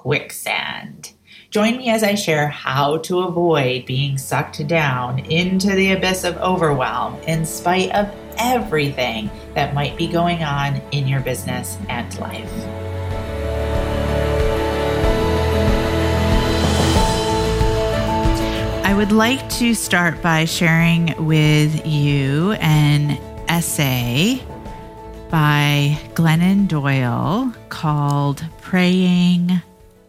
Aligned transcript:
quicksand. 0.00 1.12
Join 1.50 1.76
me 1.76 1.90
as 1.90 2.02
I 2.02 2.14
share 2.14 2.48
how 2.48 2.98
to 2.98 3.20
avoid 3.20 3.84
being 3.84 4.16
sucked 4.16 4.66
down 4.66 5.18
into 5.18 5.74
the 5.74 5.92
abyss 5.92 6.24
of 6.24 6.38
overwhelm 6.38 7.16
in 7.24 7.44
spite 7.44 7.90
of 7.90 8.10
everything 8.38 9.30
that 9.54 9.74
might 9.74 9.98
be 9.98 10.06
going 10.06 10.42
on 10.42 10.76
in 10.90 11.06
your 11.06 11.20
business 11.20 11.76
and 11.90 12.18
life. 12.18 12.50
I 18.86 18.94
would 18.96 19.12
like 19.12 19.46
to 19.58 19.74
start 19.74 20.22
by 20.22 20.46
sharing 20.46 21.26
with 21.26 21.86
you 21.86 22.52
an 22.52 23.20
essay 23.48 24.42
by 25.30 25.98
Glennon 26.14 26.68
Doyle 26.68 27.52
called 27.68 28.42
Praying 28.62 29.60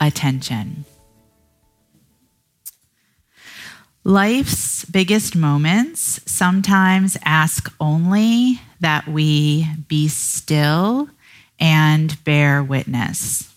attention. 0.02 0.84
Life's 4.04 4.84
biggest 4.86 5.36
moments 5.36 6.20
sometimes 6.26 7.18
ask 7.24 7.72
only 7.80 8.60
that 8.80 9.08
we 9.08 9.68
be 9.88 10.08
still 10.08 11.08
and 11.60 12.22
bear 12.24 12.64
witness. 12.64 13.54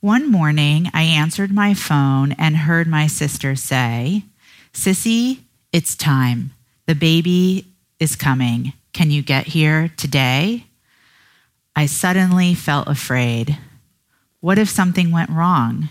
One 0.00 0.30
morning, 0.30 0.90
I 0.92 1.02
answered 1.02 1.50
my 1.50 1.72
phone 1.72 2.32
and 2.32 2.56
heard 2.56 2.86
my 2.86 3.06
sister 3.06 3.56
say, 3.56 4.24
Sissy, 4.74 5.40
it's 5.72 5.96
time. 5.96 6.52
The 6.86 6.94
baby 6.94 7.66
is 7.98 8.16
coming. 8.16 8.74
Can 8.92 9.10
you 9.10 9.22
get 9.22 9.46
here 9.46 9.92
today? 9.96 10.66
I 11.74 11.86
suddenly 11.86 12.54
felt 12.54 12.88
afraid. 12.88 13.56
What 14.42 14.58
if 14.58 14.68
something 14.68 15.12
went 15.12 15.30
wrong? 15.30 15.88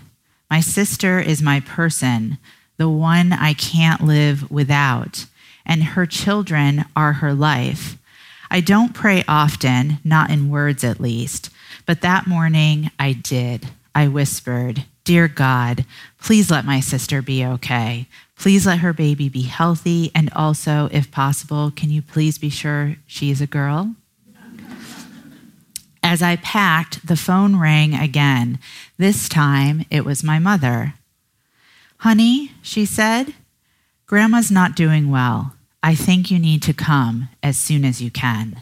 My 0.50 0.60
sister 0.60 1.18
is 1.18 1.40
my 1.40 1.60
person, 1.60 2.36
the 2.76 2.86
one 2.86 3.32
I 3.32 3.54
can't 3.54 4.04
live 4.04 4.50
without, 4.50 5.24
and 5.64 5.82
her 5.82 6.04
children 6.04 6.84
are 6.94 7.14
her 7.14 7.32
life. 7.32 7.96
I 8.50 8.60
don't 8.60 8.92
pray 8.92 9.24
often, 9.26 10.00
not 10.04 10.28
in 10.28 10.50
words 10.50 10.84
at 10.84 11.00
least, 11.00 11.48
but 11.86 12.02
that 12.02 12.26
morning 12.26 12.90
I 12.98 13.14
did. 13.14 13.68
I 13.94 14.08
whispered, 14.08 14.84
Dear 15.04 15.28
God, 15.28 15.86
please 16.20 16.50
let 16.50 16.66
my 16.66 16.80
sister 16.80 17.22
be 17.22 17.46
okay. 17.46 18.06
Please 18.36 18.66
let 18.66 18.80
her 18.80 18.92
baby 18.92 19.30
be 19.30 19.44
healthy. 19.44 20.10
And 20.14 20.30
also, 20.36 20.90
if 20.92 21.10
possible, 21.10 21.72
can 21.74 21.88
you 21.88 22.02
please 22.02 22.36
be 22.36 22.50
sure 22.50 22.96
she 23.06 23.30
is 23.30 23.40
a 23.40 23.46
girl? 23.46 23.94
As 26.12 26.20
I 26.20 26.36
packed, 26.36 27.06
the 27.06 27.16
phone 27.16 27.56
rang 27.56 27.94
again. 27.94 28.58
This 28.98 29.30
time 29.30 29.86
it 29.88 30.04
was 30.04 30.22
my 30.22 30.38
mother. 30.38 30.92
Honey, 32.00 32.52
she 32.60 32.84
said, 32.84 33.32
Grandma's 34.04 34.50
not 34.50 34.76
doing 34.76 35.10
well. 35.10 35.56
I 35.82 35.94
think 35.94 36.30
you 36.30 36.38
need 36.38 36.60
to 36.64 36.74
come 36.74 37.30
as 37.42 37.56
soon 37.56 37.82
as 37.82 38.02
you 38.02 38.10
can. 38.10 38.60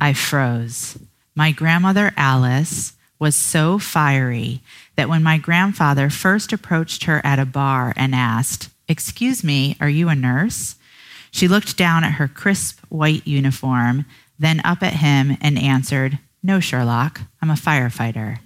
I 0.00 0.14
froze. 0.14 0.98
My 1.36 1.52
grandmother, 1.52 2.12
Alice, 2.16 2.94
was 3.20 3.36
so 3.36 3.78
fiery 3.78 4.60
that 4.96 5.08
when 5.08 5.22
my 5.22 5.38
grandfather 5.38 6.10
first 6.10 6.52
approached 6.52 7.04
her 7.04 7.24
at 7.24 7.38
a 7.38 7.46
bar 7.46 7.94
and 7.96 8.16
asked, 8.16 8.68
Excuse 8.88 9.44
me, 9.44 9.76
are 9.78 9.88
you 9.88 10.08
a 10.08 10.16
nurse? 10.16 10.74
She 11.30 11.46
looked 11.46 11.76
down 11.76 12.02
at 12.02 12.14
her 12.14 12.26
crisp 12.26 12.80
white 12.88 13.28
uniform, 13.28 14.06
then 14.40 14.60
up 14.64 14.82
at 14.82 14.94
him 14.94 15.38
and 15.40 15.56
answered, 15.56 16.18
no, 16.44 16.60
Sherlock, 16.60 17.22
I'm 17.40 17.50
a 17.50 17.54
firefighter. 17.54 18.38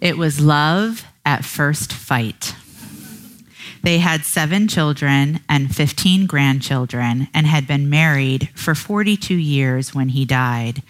it 0.00 0.16
was 0.16 0.40
love 0.40 1.04
at 1.26 1.44
first 1.44 1.92
fight. 1.92 2.54
They 3.82 3.98
had 3.98 4.24
seven 4.24 4.68
children 4.68 5.40
and 5.48 5.74
15 5.74 6.26
grandchildren 6.26 7.26
and 7.34 7.46
had 7.46 7.66
been 7.66 7.90
married 7.90 8.50
for 8.54 8.74
42 8.74 9.34
years 9.34 9.94
when 9.94 10.10
he 10.10 10.24
died. 10.24 10.82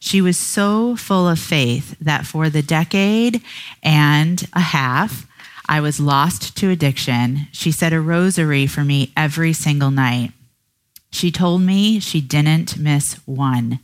She 0.00 0.20
was 0.20 0.36
so 0.36 0.96
full 0.96 1.28
of 1.28 1.38
faith 1.38 1.96
that 2.00 2.26
for 2.26 2.50
the 2.50 2.62
decade 2.62 3.42
and 3.82 4.46
a 4.52 4.60
half, 4.60 5.26
I 5.68 5.80
was 5.80 6.00
lost 6.00 6.56
to 6.56 6.68
addiction. 6.68 7.46
She 7.52 7.70
said 7.70 7.92
a 7.92 8.00
rosary 8.00 8.66
for 8.66 8.82
me 8.82 9.12
every 9.16 9.52
single 9.52 9.92
night. 9.92 10.32
She 11.12 11.30
told 11.30 11.60
me 11.62 12.00
she 12.00 12.20
didn't 12.20 12.78
miss 12.78 13.14
one. 13.26 13.78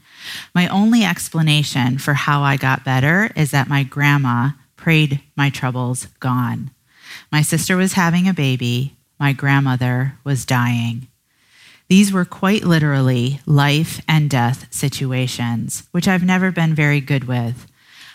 My 0.55 0.66
only 0.66 1.05
explanation 1.05 1.99
for 1.99 2.15
how 2.15 2.43
I 2.43 2.56
got 2.56 2.84
better 2.84 3.31
is 3.37 3.50
that 3.50 3.69
my 3.69 3.84
grandma 3.84 4.50
prayed 4.77 5.21
my 5.37 5.50
troubles 5.50 6.06
gone. 6.21 6.71
My 7.31 7.43
sister 7.43 7.77
was 7.77 7.93
having 7.93 8.27
a 8.27 8.34
baby, 8.34 8.97
my 9.21 9.34
grandmother 9.34 10.15
was 10.25 10.47
dying. 10.47 11.06
These 11.89 12.12
were 12.12 12.25
quite 12.25 12.65
literally 12.65 13.41
life 13.47 14.03
and 14.09 14.28
death 14.28 14.66
situations, 14.71 15.84
which 15.91 16.09
I've 16.09 16.25
never 16.25 16.50
been 16.50 16.75
very 16.75 17.00
good 17.00 17.25
with. 17.25 17.66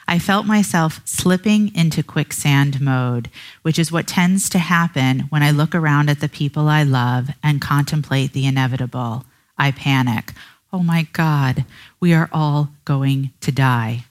I 0.08 0.20
felt 0.20 0.46
myself 0.46 1.02
slipping 1.06 1.74
into 1.76 2.04
quicksand 2.04 2.82
mode, 2.82 3.30
which 3.62 3.80
is 3.80 3.92
what 3.92 4.08
tends 4.08 4.50
to 4.50 4.60
happen 4.60 5.22
when 5.30 5.44
I 5.44 5.52
look 5.52 5.74
around 5.74 6.10
at 6.10 6.20
the 6.20 6.30
people 6.30 6.68
I 6.68 6.84
love 6.84 7.30
and 7.42 7.62
contemplate 7.62 8.34
the 8.34 8.46
inevitable. 8.46 9.26
I 9.58 9.72
panic. 9.72 10.34
Oh 10.72 10.84
my 10.84 11.08
God, 11.14 11.66
we 12.00 12.14
are 12.14 12.30
all 12.32 12.70
going 12.84 13.32
to 13.42 13.52
die. 13.52 14.06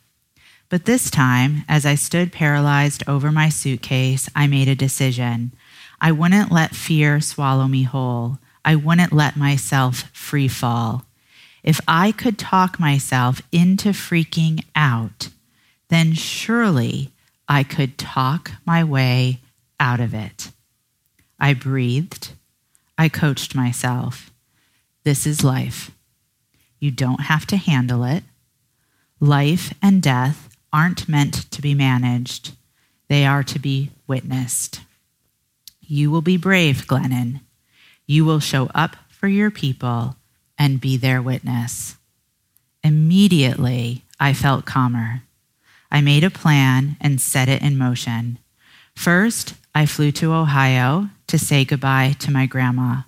But 0.69 0.87
this 0.87 1.11
time, 1.11 1.65
as 1.69 1.85
I 1.85 1.97
stood 1.97 2.33
paralyzed 2.33 3.03
over 3.07 3.31
my 3.31 3.51
suitcase, 3.51 4.31
I 4.35 4.47
made 4.47 4.69
a 4.69 4.75
decision. 4.75 5.53
I 6.01 6.13
wouldn't 6.13 6.51
let 6.51 6.75
fear 6.75 7.21
swallow 7.21 7.69
me 7.69 7.83
whole. 7.83 8.39
I 8.65 8.77
wouldn't 8.77 9.13
let 9.13 9.37
myself 9.37 10.09
free 10.15 10.49
fall. 10.49 11.05
If 11.63 11.81
I 11.87 12.11
could 12.11 12.39
talk 12.39 12.81
myself 12.81 13.43
into 13.53 13.91
freaking 13.91 14.65
out, 14.75 15.29
then 15.93 16.15
surely 16.15 17.11
I 17.47 17.63
could 17.63 17.99
talk 17.99 18.53
my 18.65 18.83
way 18.83 19.41
out 19.79 20.01
of 20.01 20.15
it. 20.15 20.51
I 21.39 21.53
breathed. 21.53 22.33
I 22.97 23.11
coached 23.11 23.55
myself. 23.55 24.31
This 25.05 25.27
is 25.27 25.45
life. 25.45 25.91
You 26.79 26.91
don't 26.91 27.23
have 27.23 27.47
to 27.49 27.57
handle 27.59 28.05
it. 28.05 28.25
Life 29.21 29.75
and 29.83 30.03
death 30.03 30.57
aren't 30.73 31.11
meant 31.11 31.51
to 31.51 31.61
be 31.61 31.75
managed, 31.75 32.53
they 33.09 33.27
are 33.27 33.43
to 33.43 33.59
be 33.59 33.91
witnessed. 34.07 34.81
You 35.83 36.11
will 36.11 36.23
be 36.23 36.39
brave, 36.39 36.87
Glennon. 36.87 37.41
You 38.07 38.25
will 38.25 38.41
show 38.41 38.71
up 38.75 38.97
for 39.11 39.29
your 39.29 39.51
people 39.51 40.17
and 40.59 40.81
be 40.81 40.97
their 40.97 41.21
witness. 41.21 41.97
Immediately, 42.83 44.05
I 44.19 44.33
felt 44.33 44.65
calmer. 44.65 45.23
I 45.93 46.01
made 46.01 46.25
a 46.25 46.31
plan 46.31 46.97
and 47.03 47.21
set 47.21 47.51
it 47.51 47.61
in 47.61 47.77
motion. 47.77 48.39
First, 48.97 49.55
I 49.75 49.85
flew 49.85 50.11
to 50.13 50.33
Ohio 50.33 51.11
to 51.27 51.39
say 51.39 51.67
goodbye 51.67 52.17
to 52.21 52.31
my 52.31 52.47
grandma. 52.47 53.03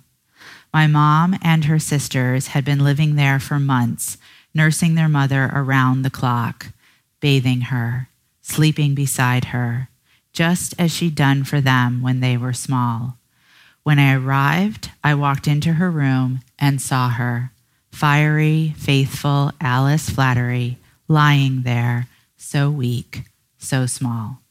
My 0.71 0.85
mom 0.85 1.35
and 1.41 1.65
her 1.65 1.79
sisters 1.79 2.47
had 2.47 2.63
been 2.63 2.83
living 2.83 3.15
there 3.15 3.39
for 3.39 3.59
months, 3.59 4.19
nursing 4.53 4.93
their 4.93 5.09
mother 5.09 5.49
around 5.51 6.03
the 6.03 6.11
clock, 6.11 6.67
bathing 7.21 7.61
her, 7.61 8.07
sleeping 8.43 8.93
beside 8.93 9.45
her, 9.45 9.89
just 10.31 10.75
as 10.77 10.93
she'd 10.93 11.15
done 11.15 11.43
for 11.43 11.59
them 11.59 12.03
when 12.03 12.19
they 12.19 12.37
were 12.37 12.53
small. 12.53 13.17
When 13.81 13.97
I 13.97 14.13
arrived, 14.13 14.91
I 15.03 15.15
walked 15.15 15.47
into 15.47 15.73
her 15.73 15.89
room 15.89 16.41
and 16.59 16.79
saw 16.79 17.09
her, 17.09 17.51
fiery, 17.91 18.75
faithful 18.77 19.53
Alice 19.59 20.07
Flattery, 20.07 20.77
lying 21.07 21.63
there 21.63 22.09
so 22.45 22.69
weak, 22.69 23.23
so 23.57 23.85
small. 23.85 24.41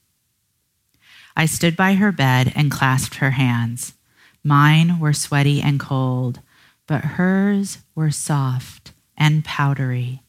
I 1.37 1.47
stood 1.47 1.77
by 1.77 1.95
her 1.95 2.13
bed 2.13 2.53
and 2.57 2.71
clasped 2.71 3.17
her 3.17 3.33
hands. 3.33 3.95
Mine 4.43 4.99
were 4.99 5.13
sweaty 5.13 5.63
and 5.63 5.79
cold, 5.79 6.41
but 6.87 7.05
hers 7.17 7.79
were 7.95 8.11
soft 8.11 8.93
and 9.17 9.45
powdery. 9.45 10.23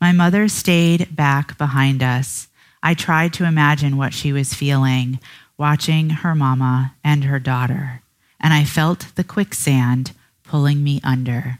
My 0.00 0.12
mother 0.12 0.48
stayed 0.48 1.14
back 1.14 1.58
behind 1.58 2.02
us, 2.02 2.48
I 2.82 2.94
tried 2.94 3.32
to 3.34 3.44
imagine 3.44 3.96
what 3.96 4.14
she 4.14 4.32
was 4.32 4.54
feeling 4.54 5.18
watching 5.56 6.10
her 6.10 6.36
mama 6.36 6.94
and 7.02 7.24
her 7.24 7.40
daughter, 7.40 8.02
and 8.40 8.54
I 8.54 8.62
felt 8.62 9.12
the 9.16 9.24
quicksand 9.24 10.12
pulling 10.44 10.84
me 10.84 11.00
under. 11.02 11.58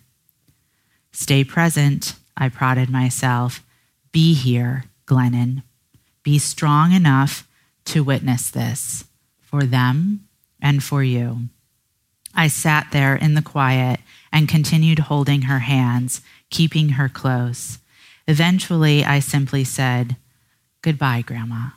Stay 1.10 1.42
present, 1.42 2.14
I 2.36 2.48
prodded 2.48 2.88
myself. 2.88 3.64
Be 4.12 4.34
here, 4.34 4.84
Glennon. 5.08 5.62
Be 6.22 6.38
strong 6.38 6.92
enough 6.92 7.48
to 7.86 8.04
witness 8.04 8.50
this 8.50 9.04
for 9.40 9.64
them 9.64 10.28
and 10.60 10.84
for 10.84 11.02
you. 11.02 11.48
I 12.34 12.48
sat 12.48 12.88
there 12.92 13.16
in 13.16 13.34
the 13.34 13.42
quiet 13.42 14.00
and 14.30 14.48
continued 14.48 15.00
holding 15.00 15.42
her 15.42 15.60
hands, 15.60 16.20
keeping 16.50 16.90
her 16.90 17.08
close. 17.08 17.78
Eventually, 18.26 19.04
I 19.04 19.20
simply 19.20 19.64
said, 19.64 20.16
Goodbye, 20.82 21.22
Grandma. 21.22 21.70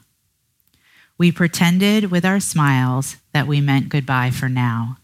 We 1.18 1.32
pretended 1.32 2.12
with 2.12 2.26
our 2.26 2.40
smiles 2.40 3.18
that 3.34 3.48
we 3.48 3.62
meant 3.62 3.90
goodbye 3.90 4.32
for 4.32 4.50
now. 4.50 4.98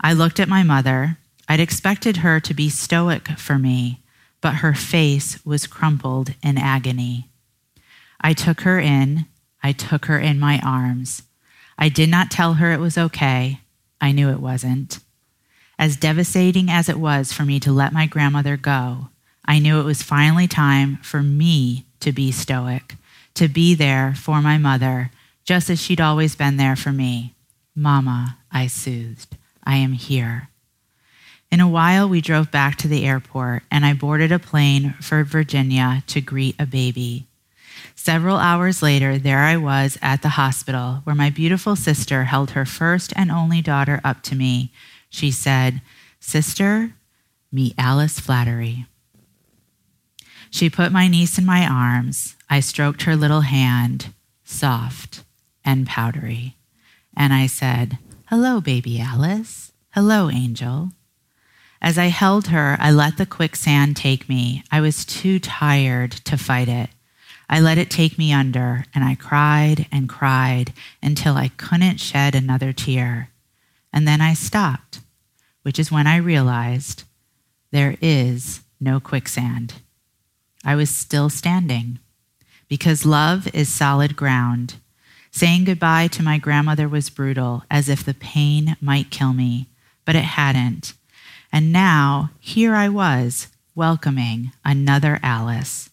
I 0.00 0.12
looked 0.12 0.38
at 0.38 0.48
my 0.48 0.62
mother. 0.62 1.18
I'd 1.48 1.60
expected 1.60 2.18
her 2.18 2.38
to 2.40 2.54
be 2.54 2.68
stoic 2.68 3.28
for 3.38 3.58
me, 3.58 4.02
but 4.40 4.56
her 4.56 4.74
face 4.74 5.44
was 5.44 5.66
crumpled 5.66 6.34
in 6.42 6.58
agony. 6.58 7.27
I 8.20 8.32
took 8.32 8.62
her 8.62 8.78
in. 8.78 9.26
I 9.62 9.72
took 9.72 10.06
her 10.06 10.18
in 10.18 10.38
my 10.38 10.60
arms. 10.64 11.22
I 11.78 11.88
did 11.88 12.08
not 12.08 12.30
tell 12.30 12.54
her 12.54 12.72
it 12.72 12.80
was 12.80 12.98
okay. 12.98 13.60
I 14.00 14.12
knew 14.12 14.30
it 14.30 14.40
wasn't. 14.40 14.98
As 15.78 15.96
devastating 15.96 16.68
as 16.70 16.88
it 16.88 16.98
was 16.98 17.32
for 17.32 17.44
me 17.44 17.60
to 17.60 17.72
let 17.72 17.92
my 17.92 18.06
grandmother 18.06 18.56
go, 18.56 19.08
I 19.44 19.60
knew 19.60 19.80
it 19.80 19.84
was 19.84 20.02
finally 20.02 20.48
time 20.48 20.98
for 21.02 21.22
me 21.22 21.86
to 22.00 22.12
be 22.12 22.32
stoic, 22.32 22.96
to 23.34 23.48
be 23.48 23.74
there 23.74 24.14
for 24.16 24.42
my 24.42 24.58
mother, 24.58 25.12
just 25.44 25.70
as 25.70 25.80
she'd 25.80 26.00
always 26.00 26.34
been 26.34 26.56
there 26.56 26.76
for 26.76 26.92
me. 26.92 27.34
Mama, 27.76 28.38
I 28.50 28.66
soothed, 28.66 29.36
I 29.62 29.76
am 29.76 29.92
here. 29.92 30.48
In 31.50 31.60
a 31.60 31.68
while, 31.68 32.08
we 32.08 32.20
drove 32.20 32.50
back 32.50 32.76
to 32.76 32.88
the 32.88 33.06
airport, 33.06 33.62
and 33.70 33.86
I 33.86 33.94
boarded 33.94 34.32
a 34.32 34.38
plane 34.40 34.94
for 35.00 35.22
Virginia 35.24 36.02
to 36.08 36.20
greet 36.20 36.56
a 36.58 36.66
baby. 36.66 37.27
Several 38.00 38.36
hours 38.36 38.80
later, 38.80 39.18
there 39.18 39.40
I 39.40 39.56
was 39.56 39.98
at 40.00 40.22
the 40.22 40.30
hospital 40.30 41.00
where 41.02 41.16
my 41.16 41.30
beautiful 41.30 41.74
sister 41.74 42.24
held 42.24 42.52
her 42.52 42.64
first 42.64 43.12
and 43.16 43.28
only 43.28 43.60
daughter 43.60 44.00
up 44.04 44.22
to 44.22 44.36
me. 44.36 44.72
She 45.10 45.32
said, 45.32 45.82
Sister, 46.20 46.94
meet 47.50 47.74
Alice 47.76 48.20
Flattery. 48.20 48.86
She 50.48 50.70
put 50.70 50.92
my 50.92 51.08
niece 51.08 51.38
in 51.38 51.44
my 51.44 51.66
arms. 51.66 52.36
I 52.48 52.60
stroked 52.60 53.02
her 53.02 53.16
little 53.16 53.40
hand, 53.40 54.14
soft 54.44 55.24
and 55.64 55.84
powdery. 55.84 56.56
And 57.16 57.34
I 57.34 57.48
said, 57.48 57.98
Hello, 58.26 58.60
baby 58.60 59.00
Alice. 59.00 59.72
Hello, 59.90 60.30
angel. 60.30 60.90
As 61.82 61.98
I 61.98 62.06
held 62.06 62.46
her, 62.46 62.76
I 62.78 62.92
let 62.92 63.16
the 63.16 63.26
quicksand 63.26 63.96
take 63.96 64.28
me. 64.28 64.62
I 64.70 64.80
was 64.80 65.04
too 65.04 65.40
tired 65.40 66.12
to 66.12 66.38
fight 66.38 66.68
it. 66.68 66.90
I 67.48 67.60
let 67.60 67.78
it 67.78 67.90
take 67.90 68.18
me 68.18 68.32
under, 68.32 68.84
and 68.94 69.02
I 69.04 69.14
cried 69.14 69.86
and 69.90 70.08
cried 70.08 70.72
until 71.02 71.36
I 71.36 71.48
couldn't 71.48 71.98
shed 71.98 72.34
another 72.34 72.72
tear. 72.72 73.30
And 73.92 74.06
then 74.06 74.20
I 74.20 74.34
stopped, 74.34 75.00
which 75.62 75.78
is 75.78 75.90
when 75.90 76.06
I 76.06 76.16
realized 76.16 77.04
there 77.70 77.96
is 78.00 78.60
no 78.80 79.00
quicksand. 79.00 79.74
I 80.64 80.74
was 80.76 80.90
still 80.90 81.30
standing 81.30 81.98
because 82.68 83.06
love 83.06 83.48
is 83.54 83.68
solid 83.72 84.14
ground. 84.16 84.74
Saying 85.30 85.64
goodbye 85.64 86.08
to 86.08 86.22
my 86.22 86.38
grandmother 86.38 86.88
was 86.88 87.10
brutal, 87.10 87.64
as 87.70 87.88
if 87.88 88.04
the 88.04 88.14
pain 88.14 88.76
might 88.80 89.10
kill 89.10 89.32
me, 89.32 89.68
but 90.04 90.16
it 90.16 90.24
hadn't. 90.24 90.94
And 91.52 91.72
now 91.72 92.30
here 92.40 92.74
I 92.74 92.88
was, 92.88 93.48
welcoming 93.74 94.52
another 94.64 95.18
Alice. 95.22 95.90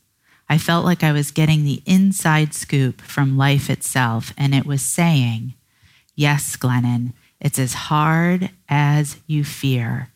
I 0.47 0.57
felt 0.57 0.85
like 0.85 1.03
I 1.03 1.11
was 1.11 1.31
getting 1.31 1.63
the 1.63 1.81
inside 1.85 2.53
scoop 2.53 3.01
from 3.01 3.37
life 3.37 3.69
itself, 3.69 4.33
and 4.37 4.53
it 4.53 4.65
was 4.65 4.81
saying, 4.81 5.53
Yes, 6.15 6.55
Glennon, 6.55 7.13
it's 7.41 7.59
as 7.59 7.73
hard 7.73 8.51
as 8.69 9.17
you 9.27 9.43
fear. 9.43 10.09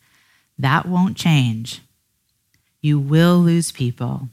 That 0.58 0.86
won't 0.86 1.16
change. 1.16 1.80
You 2.80 2.98
will 2.98 3.38
lose 3.38 3.72
people. 3.72 4.28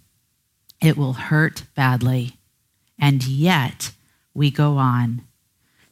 It 0.82 0.98
will 0.98 1.14
hurt 1.14 1.64
badly. 1.76 2.38
And 3.00 3.26
yet, 3.26 3.92
we 4.34 4.52
go 4.52 4.78
on. 4.78 5.22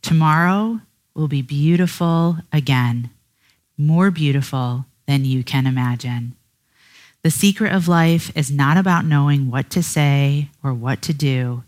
Tomorrow 0.01 0.81
will 1.13 1.28
be 1.28 1.42
beautiful 1.42 2.38
again, 2.54 3.10
more 3.78 4.12
beautiful 4.12 4.86
than 5.08 5.25
you 5.25 5.44
can 5.44 5.66
imagine. 5.66 6.36
The 7.25 7.31
secret 7.31 7.74
of 7.74 7.88
life 7.88 8.31
is 8.38 8.51
not 8.51 8.77
about 8.77 9.04
knowing 9.04 9.50
what 9.50 9.72
to 9.72 9.81
say 9.81 10.51
or 10.62 10.75
what 10.75 11.01
to 11.01 11.12
do. 11.12 11.63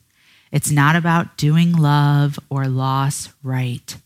It's 0.52 0.70
not 0.70 0.96
about 0.96 1.36
doing 1.36 1.74
love 1.74 2.38
or 2.48 2.68
loss 2.68 3.30
right. 3.42 3.98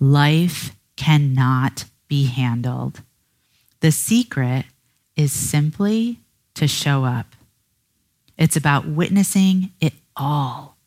Life 0.00 0.74
cannot 0.96 1.84
be 2.08 2.24
handled. 2.28 3.02
The 3.80 3.92
secret 3.92 4.64
is 5.16 5.32
simply 5.32 6.20
to 6.54 6.66
show 6.66 7.04
up. 7.04 7.36
It's 8.38 8.56
about 8.56 8.88
witnessing 8.88 9.72
it 9.82 9.92
all, 10.16 10.78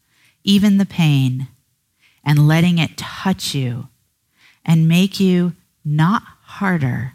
even 0.43 0.79
the 0.79 0.87
pain, 0.87 1.49
and 2.25 2.47
letting 2.47 2.79
it 2.79 2.97
touch 2.97 3.53
you 3.53 3.89
and 4.65 4.87
make 4.87 5.19
you 5.19 5.53
not 5.85 6.23
harder, 6.45 7.13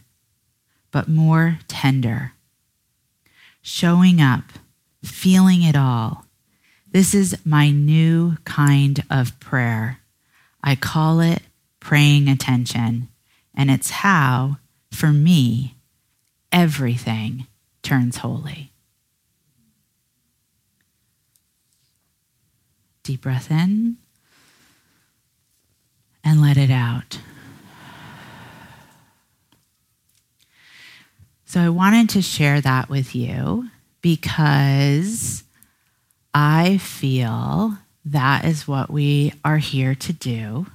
but 0.92 1.08
more 1.08 1.58
tender. 1.66 2.33
Showing 3.66 4.20
up, 4.20 4.44
feeling 5.02 5.62
it 5.62 5.74
all. 5.74 6.26
This 6.92 7.14
is 7.14 7.34
my 7.46 7.70
new 7.70 8.36
kind 8.44 9.02
of 9.10 9.40
prayer. 9.40 10.00
I 10.62 10.76
call 10.76 11.20
it 11.20 11.40
praying 11.80 12.28
attention, 12.28 13.08
and 13.54 13.70
it's 13.70 13.88
how, 13.88 14.58
for 14.92 15.12
me, 15.12 15.76
everything 16.52 17.46
turns 17.82 18.18
holy. 18.18 18.70
Deep 23.02 23.22
breath 23.22 23.50
in 23.50 23.96
and 26.22 26.42
let 26.42 26.58
it 26.58 26.70
out. 26.70 27.18
So 31.54 31.60
I 31.60 31.68
wanted 31.68 32.08
to 32.08 32.20
share 32.20 32.60
that 32.62 32.88
with 32.88 33.14
you 33.14 33.70
because 34.02 35.44
I 36.34 36.78
feel 36.78 37.78
that 38.04 38.44
is 38.44 38.66
what 38.66 38.90
we 38.90 39.34
are 39.44 39.58
here 39.58 39.94
to 39.94 40.12
do 40.12 40.66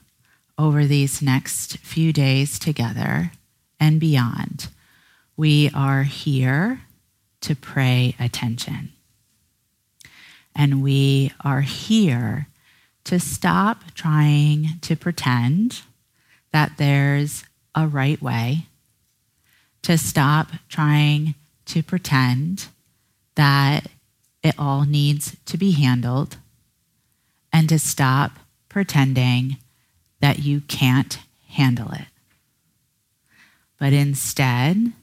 over 0.58 0.86
these 0.86 1.22
next 1.22 1.80
few 1.80 2.14
days 2.14 2.58
together 2.58 3.34
and 3.78 4.00
beyond. 4.00 4.70
We 5.36 5.70
are 5.74 6.04
here 6.04 6.80
to 7.42 7.58
pray 7.58 8.16
attention. 8.18 8.94
And 10.56 10.82
we 10.82 11.34
are 11.44 11.60
here 11.60 12.48
to 13.04 13.20
stop 13.20 13.94
trying 13.96 14.80
to 14.84 14.96
pretend 14.96 15.82
that 16.54 16.78
there's 16.78 17.44
a 17.76 17.86
right 17.86 18.22
way, 18.22 18.69
to 19.84 19.98
stop 19.98 20.50
trying 20.68 21.36
to 21.66 21.84
pretend 21.84 22.68
that 23.36 23.88
it 24.44 24.56
all 24.58 24.84
needs 24.84 25.38
to 25.46 25.58
be 25.58 25.72
handled, 25.72 26.38
and 27.52 27.68
to 27.70 27.80
stop 27.80 28.34
pretending 28.70 29.58
that 30.22 30.40
you 30.40 30.62
can't 30.62 31.20
handle 31.50 31.92
it. 31.92 32.08
But 33.80 33.94
instead, 33.94 34.94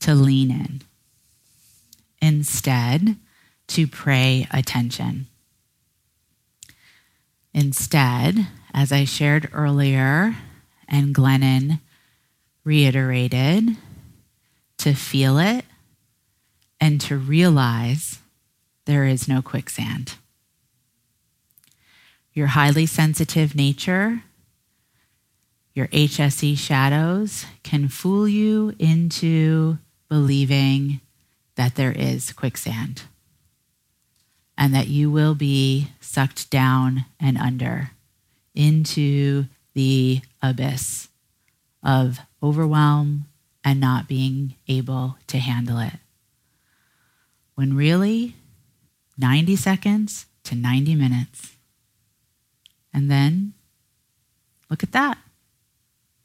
to 0.00 0.14
lean 0.14 0.50
in. 0.50 0.82
Instead, 2.20 3.16
to 3.68 3.86
pray 3.86 4.48
attention. 4.50 5.26
Instead, 7.52 8.46
as 8.72 8.92
I 8.92 9.04
shared 9.04 9.48
earlier, 9.52 10.36
and 10.88 11.14
Glennon 11.14 11.80
reiterated, 12.64 13.76
to 14.78 14.94
feel 14.94 15.38
it 15.38 15.64
and 16.80 17.00
to 17.02 17.16
realize 17.16 18.18
there 18.86 19.04
is 19.04 19.28
no 19.28 19.42
quicksand. 19.42 20.14
Your 22.32 22.48
highly 22.48 22.86
sensitive 22.86 23.54
nature, 23.54 24.22
your 25.74 25.88
HSE 25.88 26.56
shadows 26.56 27.44
can 27.62 27.88
fool 27.88 28.26
you 28.26 28.74
into 28.78 29.78
believing 30.08 31.00
that 31.56 31.74
there 31.74 31.92
is 31.92 32.32
quicksand. 32.32 33.02
and 34.60 34.74
that 34.74 34.88
you 34.88 35.10
will 35.10 35.34
be 35.34 35.88
sucked 36.00 36.50
down 36.50 37.06
and 37.18 37.38
under 37.38 37.92
into 38.54 39.46
the 39.72 40.20
abyss 40.42 41.09
of 41.82 42.20
overwhelm 42.42 43.26
and 43.64 43.80
not 43.80 44.08
being 44.08 44.56
able 44.68 45.16
to 45.26 45.38
handle 45.38 45.78
it. 45.78 45.94
When 47.54 47.76
really, 47.76 48.34
90 49.18 49.56
seconds 49.56 50.26
to 50.44 50.54
90 50.54 50.94
minutes. 50.94 51.56
And 52.92 53.10
then, 53.10 53.52
look 54.70 54.82
at 54.82 54.92
that. 54.92 55.18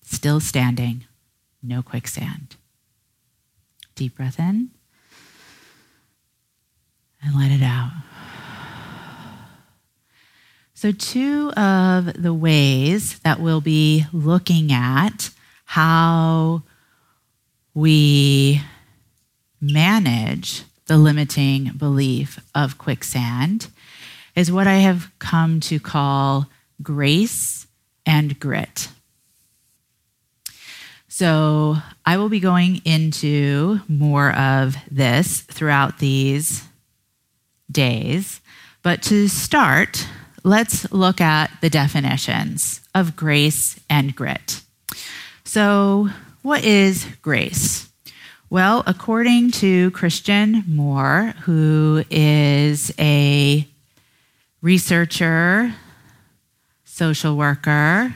Still 0.01 0.39
standing, 0.39 1.05
no 1.62 1.81
quicksand. 1.81 2.55
Deep 3.95 4.15
breath 4.15 4.39
in 4.39 4.71
and 7.21 7.35
let 7.35 7.51
it 7.51 7.63
out. 7.63 7.91
So, 10.74 10.91
two 10.91 11.51
of 11.51 12.21
the 12.21 12.33
ways 12.33 13.19
that 13.19 13.39
we'll 13.39 13.62
be 13.62 14.05
looking 14.12 14.71
at 14.71 15.31
how 15.65 16.63
we 17.74 18.62
manage 19.60 20.63
the 20.86 20.98
limiting 20.98 21.72
belief 21.77 22.39
of 22.53 22.77
quicksand 22.77 23.67
is 24.36 24.51
what 24.51 24.67
I 24.67 24.75
have 24.75 25.12
come 25.19 25.60
to 25.62 25.79
call 25.79 26.48
grace 26.81 27.67
and 28.05 28.39
grit. 28.39 28.89
So, 31.07 31.77
I 32.05 32.17
will 32.17 32.27
be 32.27 32.41
going 32.41 32.81
into 32.84 33.79
more 33.88 34.34
of 34.36 34.75
this 34.91 35.41
throughout 35.41 36.00
these 36.00 36.63
days. 37.72 38.41
But 38.84 39.01
to 39.03 39.29
start, 39.29 40.07
let's 40.43 40.91
look 40.91 41.22
at 41.22 41.51
the 41.62 41.69
definitions 41.69 42.81
of 42.93 43.15
grace 43.15 43.79
and 43.89 44.13
grit. 44.13 44.62
So, 45.55 46.09
what 46.41 46.65
is 46.65 47.07
grace? 47.21 47.88
Well, 48.50 48.83
according 48.85 49.51
to 49.51 49.89
Christian 49.91 50.65
Moore, 50.67 51.33
who 51.43 52.03
is 52.09 52.93
a 53.00 53.65
researcher, 54.62 55.74
social 56.83 57.38
worker, 57.38 58.15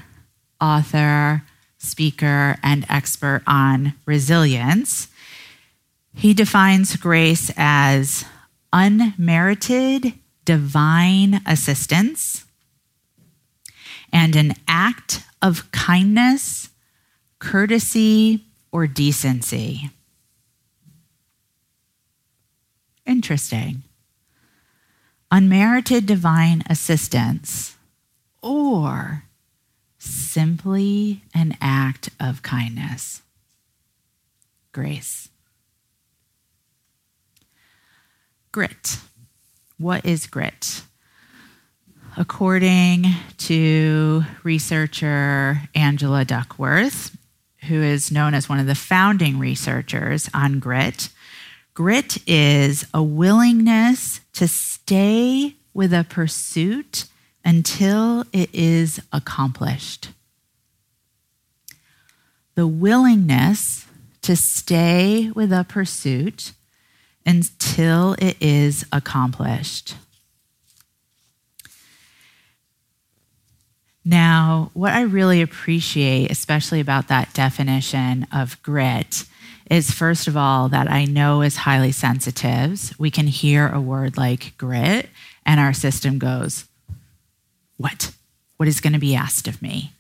author, 0.60 1.44
speaker, 1.78 2.58
and 2.62 2.86
expert 2.90 3.42
on 3.48 3.94
resilience, 4.06 5.08
he 6.14 6.34
defines 6.34 6.98
grace 6.98 7.54
as 7.56 8.26
unmerited 8.74 10.12
divine 10.44 11.40
assistance 11.46 12.44
and 14.12 14.36
an 14.36 14.56
act 14.68 15.24
of 15.42 15.72
kindness, 15.72 16.68
courtesy, 17.40 18.46
or 18.72 18.86
decency. 18.88 19.90
Interesting. 23.06 23.84
Unmerited 25.32 26.06
divine 26.06 26.64
assistance 26.70 27.76
or 28.42 29.24
simply 29.98 31.24
an 31.34 31.58
act 31.60 32.10
of 32.20 32.44
kindness. 32.44 33.22
Grace. 34.72 35.30
Grit. 38.52 39.00
What 39.78 40.06
is 40.06 40.28
grit? 40.28 40.84
According 42.18 43.06
to 43.38 44.24
researcher 44.44 45.62
Angela 45.74 46.26
Duckworth, 46.26 47.16
who 47.68 47.82
is 47.82 48.12
known 48.12 48.34
as 48.34 48.48
one 48.48 48.60
of 48.60 48.68
the 48.68 48.76
founding 48.76 49.40
researchers 49.40 50.30
on 50.34 50.60
grit, 50.60 51.10
grit 51.74 52.18
is 52.28 52.86
a 52.94 53.04
willingness 53.04 54.22
to 54.34 54.48
stay 54.48 55.56
with 55.74 55.94
a 55.94 56.06
pursuit 56.08 57.06
until 57.44 58.26
it 58.34 58.50
is 58.54 59.00
accomplished. 59.12 60.10
The 62.56 62.68
willingness 62.68 63.86
to 64.22 64.36
stay 64.36 65.32
with 65.34 65.52
a 65.54 65.66
pursuit 65.68 66.52
until 67.26 68.14
it 68.20 68.36
is 68.42 68.86
accomplished. 68.92 69.96
Now, 74.06 74.72
what 74.74 74.94
I 74.94 75.02
really 75.02 75.42
appreciate, 75.42 76.32
especially 76.32 76.80
about 76.80 77.10
that 77.10 77.34
definition 77.34 78.26
of 78.34 78.62
grit, 78.64 79.26
is 79.70 79.92
first 79.92 80.28
of 80.28 80.36
all 80.36 80.70
that 80.70 80.90
I 80.90 81.06
know 81.06 81.42
as 81.42 81.58
highly 81.58 81.92
sensitives, 81.92 82.98
we 82.98 83.12
can 83.12 83.28
hear 83.28 83.68
a 83.68 83.82
word 83.82 84.18
like 84.18 84.58
grit 84.58 85.10
and 85.46 85.60
our 85.60 85.74
system 85.74 86.18
goes, 86.18 86.66
What? 87.78 88.12
What 88.58 88.68
is 88.68 88.82
going 88.82 88.94
to 88.94 89.00
be 89.00 89.16
asked 89.16 89.48
of 89.48 89.62
me? 89.62 89.94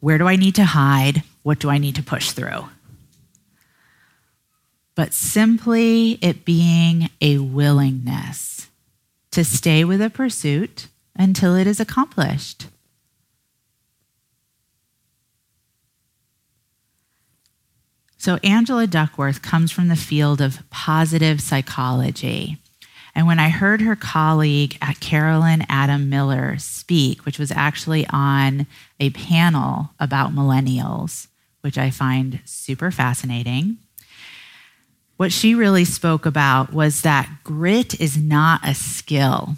Where 0.00 0.18
do 0.18 0.26
I 0.26 0.36
need 0.36 0.54
to 0.56 0.64
hide? 0.64 1.22
What 1.42 1.58
do 1.60 1.70
I 1.70 1.78
need 1.78 1.94
to 1.94 2.02
push 2.02 2.32
through? 2.32 2.64
but 4.94 5.14
simply 5.14 6.18
it 6.20 6.44
being 6.44 7.08
a 7.20 7.38
willingness 7.38 8.68
to 9.30 9.44
stay 9.44 9.84
with 9.84 10.02
a 10.02 10.10
pursuit 10.10 10.88
until 11.16 11.54
it 11.54 11.66
is 11.66 11.80
accomplished. 11.80 12.66
So, 18.22 18.38
Angela 18.44 18.86
Duckworth 18.86 19.42
comes 19.42 19.72
from 19.72 19.88
the 19.88 19.96
field 19.96 20.40
of 20.40 20.62
positive 20.70 21.40
psychology. 21.40 22.56
And 23.16 23.26
when 23.26 23.40
I 23.40 23.48
heard 23.48 23.80
her 23.80 23.96
colleague 23.96 24.78
at 24.80 25.00
Carolyn 25.00 25.66
Adam 25.68 26.08
Miller 26.08 26.56
speak, 26.58 27.26
which 27.26 27.40
was 27.40 27.50
actually 27.50 28.06
on 28.10 28.68
a 29.00 29.10
panel 29.10 29.90
about 29.98 30.30
millennials, 30.32 31.26
which 31.62 31.76
I 31.76 31.90
find 31.90 32.38
super 32.44 32.92
fascinating, 32.92 33.78
what 35.16 35.32
she 35.32 35.56
really 35.56 35.84
spoke 35.84 36.24
about 36.24 36.72
was 36.72 37.02
that 37.02 37.28
grit 37.42 38.00
is 38.00 38.16
not 38.16 38.60
a 38.62 38.74
skill, 38.76 39.56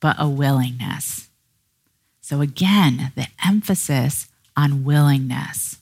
but 0.00 0.16
a 0.18 0.28
willingness. 0.28 1.28
So, 2.22 2.40
again, 2.40 3.12
the 3.14 3.28
emphasis 3.46 4.26
on 4.56 4.82
willingness. 4.82 5.78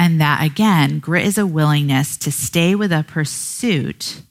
And 0.00 0.18
that, 0.18 0.42
again, 0.42 0.98
grit 0.98 1.26
is 1.26 1.36
a 1.36 1.44
willingness 1.44 2.16
to 2.16 2.32
stay 2.32 2.74
with 2.74 2.90
a 2.90 3.04
pursuit 3.06 4.22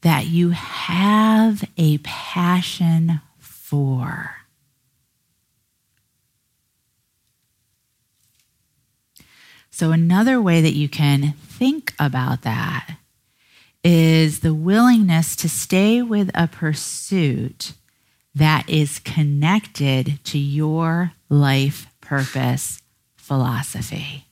that 0.00 0.26
you 0.26 0.50
have 0.50 1.62
a 1.76 1.98
passion 1.98 3.20
for. 3.38 4.32
So, 9.70 9.92
another 9.92 10.42
way 10.42 10.60
that 10.60 10.74
you 10.74 10.88
can 10.88 11.34
think 11.34 11.94
about 12.00 12.42
that 12.42 12.96
is 13.84 14.40
the 14.40 14.54
willingness 14.54 15.36
to 15.36 15.48
stay 15.48 16.02
with 16.02 16.32
a 16.34 16.48
pursuit 16.48 17.74
that 18.34 18.68
is 18.68 18.98
connected 18.98 20.18
to 20.24 20.38
your 20.38 21.12
life 21.28 21.86
purpose 22.00 22.81
philosophy. 23.32 24.26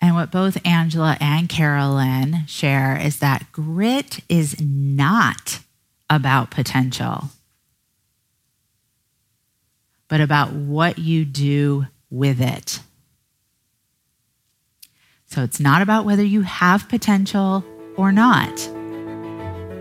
And 0.00 0.14
what 0.14 0.30
both 0.30 0.64
Angela 0.64 1.18
and 1.20 1.48
Carolyn 1.48 2.46
share 2.46 2.96
is 2.96 3.18
that 3.18 3.52
grit 3.52 4.20
is 4.28 4.58
not 4.60 5.58
about 6.08 6.50
potential 6.50 7.24
but 10.08 10.22
about 10.22 10.54
what 10.54 10.98
you 10.98 11.26
do 11.26 11.86
with 12.10 12.40
it. 12.40 12.80
So 15.26 15.42
it's 15.42 15.60
not 15.60 15.82
about 15.82 16.06
whether 16.06 16.24
you 16.24 16.40
have 16.40 16.88
potential 16.88 17.62
or 17.96 18.10
not, 18.10 18.56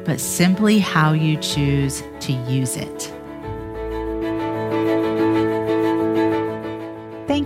but 0.05 0.19
simply 0.19 0.79
how 0.79 1.13
you 1.13 1.37
choose 1.37 2.03
to 2.19 2.33
use 2.33 2.75
it. 2.75 3.16